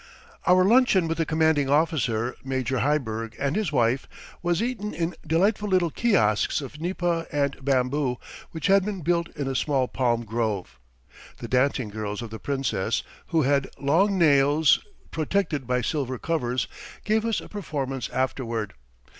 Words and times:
Our 0.47 0.65
luncheon 0.65 1.07
with 1.07 1.19
the 1.19 1.27
commanding 1.27 1.69
officer, 1.69 2.35
Major 2.43 2.79
Heiberg, 2.79 3.35
and 3.37 3.55
his 3.55 3.71
wife, 3.71 4.07
was 4.41 4.59
eaten 4.59 4.95
in 4.95 5.13
delightful 5.27 5.69
little 5.69 5.91
kiosks 5.91 6.59
of 6.59 6.81
nipa 6.81 7.27
and 7.31 7.63
bamboo, 7.63 8.17
which 8.49 8.65
had 8.65 8.83
been 8.83 9.01
built 9.01 9.29
in 9.37 9.47
a 9.47 9.53
small 9.53 9.87
palm 9.87 10.23
grove. 10.25 10.79
The 11.37 11.47
dancing 11.47 11.89
girls 11.89 12.23
of 12.23 12.31
the 12.31 12.39
Princess, 12.39 13.03
who 13.27 13.43
had 13.43 13.69
long 13.79 14.17
nails 14.17 14.79
protected 15.11 15.67
by 15.67 15.81
silver 15.81 16.17
covers, 16.17 16.67
gave 17.05 17.23
us 17.23 17.39
a 17.39 17.47
performance 17.47 18.09
afterward. 18.09 18.73